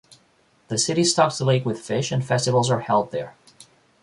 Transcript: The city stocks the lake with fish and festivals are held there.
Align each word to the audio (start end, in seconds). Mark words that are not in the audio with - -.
The 0.69 0.79
city 0.79 1.03
stocks 1.03 1.37
the 1.37 1.45
lake 1.45 1.63
with 1.63 1.79
fish 1.79 2.11
and 2.11 2.25
festivals 2.25 2.71
are 2.71 2.79
held 2.79 3.11
there. 3.11 3.35